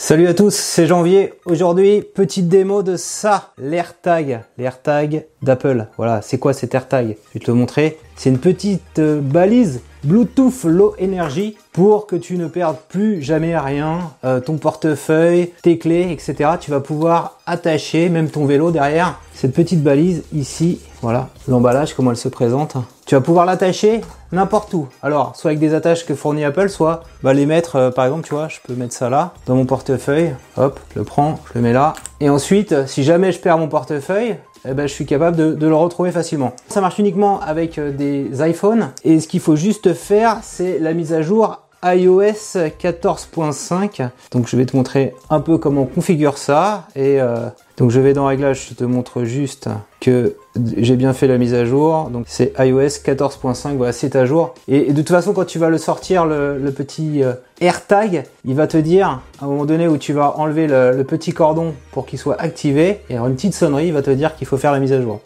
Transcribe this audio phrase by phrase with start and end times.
[0.00, 1.34] Salut à tous, c'est Janvier.
[1.44, 5.88] Aujourd'hui, petite démo de ça, l'AirTag, l'AirTag d'Apple.
[5.96, 7.16] Voilà, c'est quoi cet AirTag?
[7.26, 7.98] Je vais te le montrer.
[8.14, 13.56] C'est une petite euh, balise Bluetooth Low Energy pour que tu ne perdes plus jamais
[13.56, 16.50] rien, euh, ton portefeuille, tes clés, etc.
[16.60, 20.80] Tu vas pouvoir attacher même ton vélo derrière cette petite balise ici.
[21.00, 22.76] Voilà l'emballage, comment elle se présente.
[23.06, 24.00] Tu vas pouvoir l'attacher
[24.32, 24.88] n'importe où.
[25.02, 28.26] Alors, soit avec des attaches que fournit Apple, soit bah, les mettre, euh, par exemple,
[28.26, 30.34] tu vois, je peux mettre ça là, dans mon portefeuille.
[30.56, 31.94] Hop, je le prends, je le mets là.
[32.20, 34.36] Et ensuite, si jamais je perds mon portefeuille,
[34.66, 36.52] eh ben, je suis capable de, le retrouver facilement.
[36.68, 40.94] Ça marche uniquement avec euh, des iPhones et ce qu'il faut juste faire, c'est la
[40.94, 44.08] mise à jour iOS 14.5.
[44.32, 48.00] Donc je vais te montrer un peu comment on configure ça et euh, donc je
[48.00, 49.68] vais dans réglages, je te montre juste
[50.00, 50.34] que
[50.76, 52.10] j'ai bien fait la mise à jour.
[52.10, 54.54] Donc c'est iOS 14.5, voilà, c'est à jour.
[54.66, 58.66] Et, de toute façon, quand tu vas le sortir, le, petit euh, AirTag, il va
[58.66, 62.18] te dire à un moment donné où tu vas enlever le, petit cordon pour qu'il
[62.18, 64.80] soit activé, et alors une petite sonnerie, il va te dire qu'il faut faire la
[64.80, 65.20] mise à jour.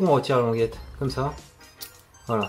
[0.00, 0.78] On retire la languette?
[0.98, 1.32] Comme ça?
[2.26, 2.46] Voilà.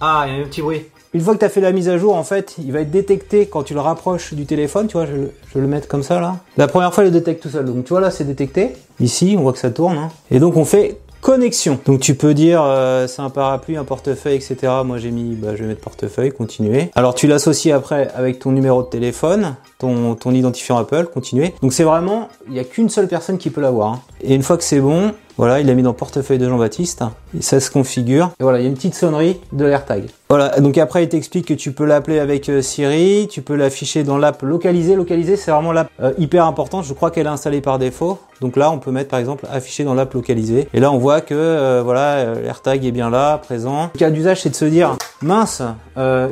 [0.00, 0.86] Ah, il y a un petit bruit.
[1.14, 2.90] Une fois que tu as fait la mise à jour, en fait, il va être
[2.90, 4.86] détecté quand tu le rapproches du téléphone.
[4.86, 6.36] Tu vois, je, vais le mettre comme ça là.
[6.56, 7.66] La première fois, il le détecte tout seul.
[7.66, 8.72] Donc tu vois là, c'est détecté.
[8.98, 9.98] Ici, on voit que ça tourne.
[9.98, 10.08] Hein.
[10.30, 11.78] Et donc on fait connexion.
[11.86, 14.56] Donc tu peux dire euh, c'est un parapluie, un portefeuille, etc.
[14.84, 16.90] Moi j'ai mis, bah, je vais mettre portefeuille, continuer.
[16.94, 21.54] Alors tu l'associes après avec ton numéro de téléphone, ton, identifiant Apple, continuer.
[21.62, 23.92] Donc c'est vraiment, il n'y a qu'une seule personne qui peut l'avoir.
[23.92, 24.00] Hein.
[24.22, 27.04] Et une fois que c'est bon, voilà, il l'a mis dans le portefeuille de Jean-Baptiste.
[27.40, 28.30] Ça se configure.
[28.38, 30.04] Et voilà, il y a une petite sonnerie de l'AirTag.
[30.28, 34.02] Voilà, donc après il t'explique que tu peux l'appeler avec euh, Siri, tu peux l'afficher
[34.02, 34.94] dans l'app localisée.
[34.94, 36.84] Localisée, c'est vraiment l'app euh, hyper importante.
[36.84, 38.18] Je crois qu'elle est installée par défaut.
[38.40, 40.68] Donc là, on peut mettre par exemple afficher dans l'app localisée.
[40.72, 43.90] Et là, on voit que euh, voilà, l'AirTag est bien là, présent.
[43.94, 45.62] Le cas d'usage, c'est de se dire mince,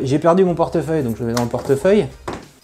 [0.03, 2.07] j'ai perdu mon portefeuille, donc je le mets dans le portefeuille.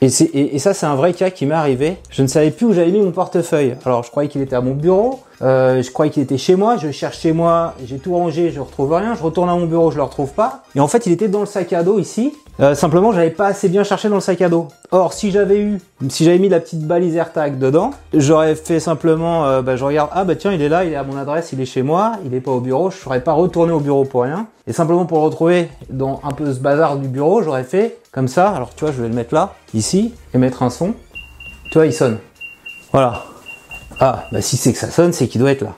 [0.02, 1.96] Et, et, ça, c'est un vrai cas qui m'est arrivé.
[2.10, 3.76] Je ne savais plus où j'avais mis mon portefeuille.
[3.86, 5.20] Alors, je croyais qu'il était à mon bureau.
[5.42, 6.76] Euh, je croyais qu'il était chez moi.
[6.76, 7.74] Je cherche chez moi.
[7.84, 8.50] J'ai tout rangé.
[8.50, 9.14] Je retrouve rien.
[9.14, 9.90] Je retourne à mon bureau.
[9.90, 10.62] Je le retrouve pas.
[10.74, 12.32] Et en fait, il était dans le sac à dos ici.
[12.58, 14.68] Euh, simplement, j'avais pas assez bien cherché dans le sac à dos.
[14.90, 15.78] Or, si j'avais eu,
[16.08, 20.08] si j'avais mis la petite balise AirTag dedans, j'aurais fait simplement, euh, bah, je regarde,
[20.14, 22.12] ah bah tiens, il est là, il est à mon adresse, il est chez moi,
[22.24, 22.90] il est pas au bureau.
[22.90, 24.46] Je serais pas retourné au bureau pour rien.
[24.66, 28.28] Et simplement pour le retrouver dans un peu ce bazar du bureau, j'aurais fait comme
[28.28, 28.48] ça.
[28.48, 30.94] Alors tu vois, je vais le mettre là, ici, et mettre un son.
[31.70, 32.18] Tu vois, il sonne.
[32.90, 33.24] Voilà.
[33.98, 35.74] Ah, bah si c'est que ça sonne, c'est qu'il doit être là.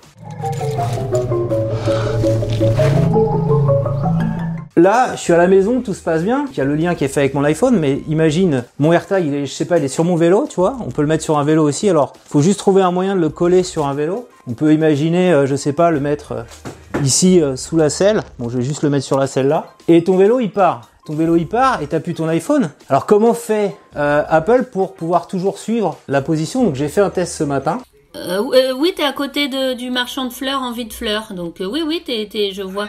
[4.78, 6.46] Là, je suis à la maison, tout se passe bien.
[6.52, 9.24] Il y a le lien qui est fait avec mon iPhone, mais imagine, mon AirTag,
[9.26, 10.76] il est, je sais pas, il est sur mon vélo, tu vois.
[10.86, 11.88] On peut le mettre sur un vélo aussi.
[11.88, 14.28] Alors, faut juste trouver un moyen de le coller sur un vélo.
[14.48, 18.22] On peut imaginer, euh, je sais pas, le mettre euh, ici euh, sous la selle.
[18.38, 19.66] Bon, je vais juste le mettre sur la selle là.
[19.88, 20.88] Et ton vélo, il part.
[21.06, 22.70] Ton vélo, il part et t'as plus ton iPhone.
[22.88, 26.64] Alors, comment fait Apple pour pouvoir toujours suivre la position?
[26.64, 27.78] Donc, j'ai fait un test ce matin.
[28.14, 31.32] Oui, t'es à côté du marchand de fleurs en vie de fleurs.
[31.32, 32.88] Donc, oui, oui, t'es, je vois.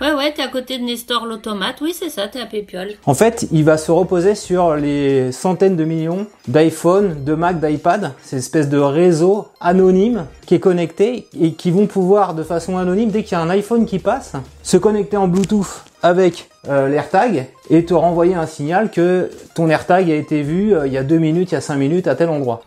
[0.00, 1.76] Ouais, ouais, t'es à côté de Nestor l'automate.
[1.82, 2.92] Oui, c'est ça, t'es à Pépiole.
[3.04, 8.12] En fait, il va se reposer sur les centaines de millions d'iPhone, de Mac, d'iPad.
[8.22, 12.78] C'est une espèce de réseau anonyme qui est connecté et qui vont pouvoir, de façon
[12.78, 14.32] anonyme, dès qu'il y a un iPhone qui passe,
[14.62, 20.10] se connecter en Bluetooth avec euh, l'AirTag et te renvoyer un signal que ton AirTag
[20.10, 22.14] a été vu euh, il y a deux minutes, il y a cinq minutes à
[22.14, 22.62] tel endroit.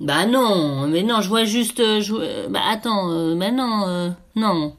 [0.00, 1.80] Bah non, mais non, je vois juste.
[1.80, 4.72] Euh, je, bah attends, euh, bah non, non.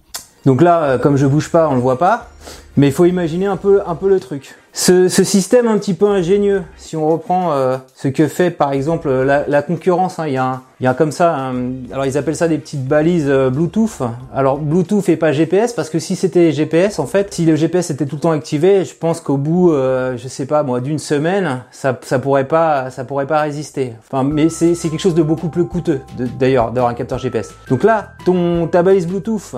[0.46, 2.30] Donc là, euh, comme je bouge pas, on le voit pas.
[2.78, 4.56] Mais il faut imaginer un peu, un peu le truc.
[4.72, 9.10] Ce, système un petit peu ingénieux, si on reprend euh, ce que fait par exemple
[9.10, 11.52] la, concurrence, hein, il, y a il y a comme ça,
[11.92, 14.02] alors ils appellent ça des petites balises euh, Bluetooth.
[14.34, 17.90] Alors Bluetooth et pas GPS parce que si c'était GPS, en fait, si le GPS
[17.90, 21.00] était tout le temps activé, je pense qu'au bout, euh, je sais pas moi, d'une
[21.00, 23.94] semaine, ça, ça pourrait pas, ça pourrait pas résister.
[24.08, 26.00] Enfin, mais c'est quelque chose de beaucoup plus coûteux
[26.40, 27.54] d'ailleurs d'avoir un capteur GPS.
[27.70, 29.56] Donc là, ton ta balise Bluetooth,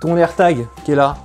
[0.00, 1.16] ton AirTag qui est là,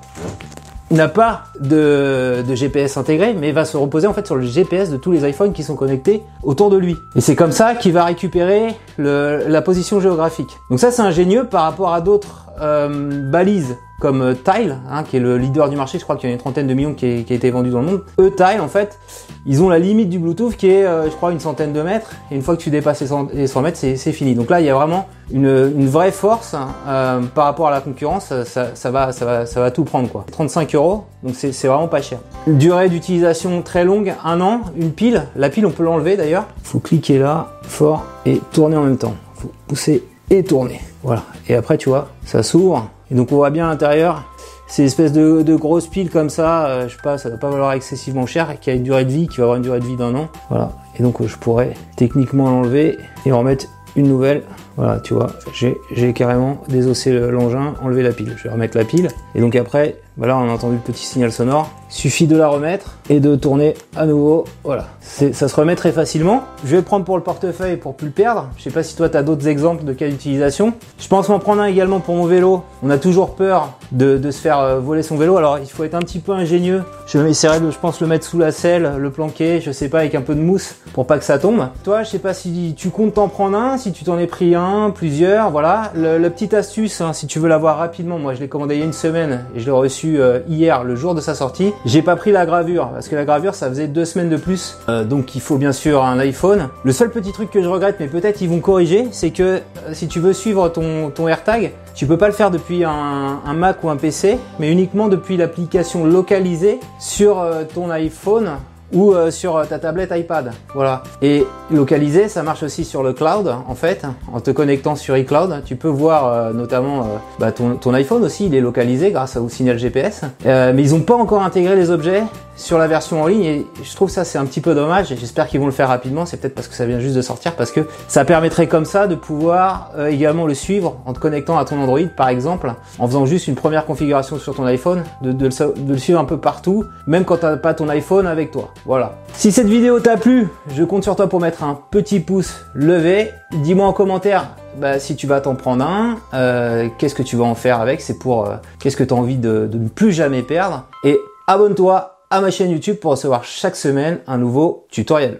[0.91, 4.97] n'a pas de, GPS intégré, mais va se reposer en fait sur le GPS de
[4.97, 6.97] tous les iPhones qui sont connectés autour de lui.
[7.15, 10.57] Et c'est comme ça qu'il va récupérer la position géographique.
[10.69, 15.17] Donc ça c'est ingénieux par rapport à d'autres euh, balises comme euh, Tile, hein, qui
[15.17, 17.05] est le leader du marché, je crois qu'il y a une trentaine de millions qui,
[17.05, 18.03] a été vendu dans le monde.
[18.19, 18.97] Eux, Tile, en fait,
[19.45, 22.11] ils ont la limite du Bluetooth qui est, euh, je crois, une centaine de mètres.
[22.31, 24.35] Et une fois que tu dépasses les 100, mètres, c'est fini.
[24.35, 26.55] Donc là, il y a vraiment une, vraie force
[26.87, 28.33] euh, par rapport à la concurrence.
[28.45, 30.25] Ça, va, ça, va, ça va tout prendre, quoi.
[30.31, 32.19] 35 euros, donc c'est vraiment pas cher.
[32.47, 34.61] Durée d'utilisation très longue, un an.
[34.77, 36.45] Une pile, la pile, on peut l'enlever d'ailleurs.
[36.63, 39.15] Faut cliquer là, fort, et tourner en même temps.
[39.35, 40.79] Faut pousser et tourner.
[41.03, 41.23] Voilà.
[41.47, 44.23] Et après, tu vois, ça s'ouvre et donc on voit bien à l'intérieur,
[44.67, 47.37] c'est une espèce de, de grosses piles comme ça, euh, je sais pas, ça va
[47.37, 49.79] pas valoir excessivement cher, qui a une durée de vie, qui va avoir une durée
[49.79, 50.29] de vie d'un an.
[50.49, 50.71] Voilà.
[50.97, 53.65] et donc je pourrais techniquement l'enlever et en remettre
[53.95, 54.43] une nouvelle.
[54.77, 58.33] Voilà, tu vois, j'ai carrément désossé l'engin, enlevé la pile.
[58.37, 59.09] Je vais remettre la pile.
[59.35, 61.69] Et donc après, voilà, on a entendu le petit signal sonore.
[61.87, 64.43] Suffit de la remettre et de tourner à nouveau.
[64.65, 66.43] Voilà, ça se remet très facilement.
[66.65, 68.49] Je vais le prendre pour le portefeuille pour plus le perdre.
[68.57, 70.73] Je sais pas si toi tu as d'autres exemples de cas d'utilisation.
[70.99, 72.63] Je pense m'en prendre un également pour mon vélo.
[72.83, 75.37] On a toujours peur de, se faire euh, voler son vélo.
[75.37, 76.83] Alors il faut être un petit peu ingénieux.
[77.07, 79.87] Je vais essayer de, je pense, le mettre sous la selle, le planquer, je sais
[79.87, 81.69] pas, avec un peu de mousse pour pas que ça tombe.
[81.83, 84.53] Toi, je sais pas si tu comptes t'en prendre un, si tu t'en es pris
[84.53, 85.91] un, plusieurs, voilà.
[85.95, 88.83] la petite astuce, hein, si tu veux l'avoir rapidement, moi je l'ai commandé il y
[88.83, 91.73] a une semaine et je l'ai reçu euh, hier, le jour de sa sortie.
[91.85, 94.77] J'ai pas pris la gravure parce que la gravure ça faisait deux semaines de plus,
[94.89, 96.69] euh, donc il faut bien sûr un iPhone.
[96.83, 99.59] Le seul petit truc que je regrette, mais peut-être ils vont corriger, c'est que euh,
[99.93, 103.89] si tu veux suivre ton, AirTag, tu peux pas le faire depuis un Mac ou
[103.89, 108.51] un PC, mais uniquement depuis l'application localisée sur ton iPhone
[108.93, 110.51] ou euh, sur euh, ta tablette iPad.
[110.73, 111.03] Voilà.
[111.21, 114.05] Et localisé, ça marche aussi sur le cloud en fait.
[114.31, 117.07] En te connectant sur iCloud, tu peux voir euh, notamment
[117.39, 120.21] bah, ton, ton, iPhone aussi, il est localisé grâce au signal GPS.
[120.45, 122.23] mais ils n'ont pas encore intégré les objets
[122.59, 125.17] sur la version en ligne et je trouve ça c'est un petit peu dommage et
[125.17, 126.25] j'espère qu'ils vont le faire rapidement.
[126.25, 129.07] C'est peut-être parce que ça vient juste de sortir parce que ça permettrait comme ça
[129.07, 133.25] de pouvoir également le suivre en te connectant à ton Android par exemple, en faisant
[133.25, 135.49] juste une première configuration sur ton iPhone, de,
[135.87, 138.73] le, suivre un peu partout, même quand tu n'as pas ton iPhone avec toi.
[138.85, 139.13] Voilà.
[139.33, 143.31] Si cette vidéo t'a plu, je compte sur toi pour mettre un petit pouce levé.
[143.51, 147.45] Dis-moi en commentaire bah, si tu vas t'en prendre un, euh, qu'est-ce que tu vas
[147.45, 150.11] en faire avec, c'est pour euh, qu'est-ce que tu as envie de, de ne plus
[150.11, 150.85] jamais perdre.
[151.03, 151.17] Et
[151.47, 155.39] abonne-toi à ma chaîne YouTube pour recevoir chaque semaine un nouveau tutoriel.